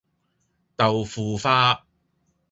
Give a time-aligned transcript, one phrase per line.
[0.77, 1.83] 豆腐花